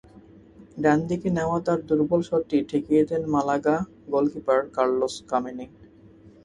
ডান 0.77 0.99
দিকে 1.09 1.29
নেওয়া 1.37 1.57
তাঁর 1.65 1.79
দুর্বল 1.87 2.21
শটটি 2.29 2.57
ঠেকিয়ে 2.69 3.03
দেন 3.09 3.23
মালাগা 3.33 3.75
গোলকিপার 4.09 4.59
কার্লোস 4.75 5.15
কামেনি। 5.29 5.65